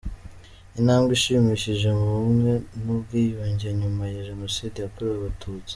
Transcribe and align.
Intambwe 0.79 1.11
ishimishije 1.17 1.89
mu 1.99 2.07
bumwe 2.21 2.53
n’ubwiyunge 2.83 3.67
nyuma 3.79 4.03
ya 4.13 4.21
Jenoside 4.29 4.75
yakorewe 4.79 5.15
Abatutsi. 5.19 5.69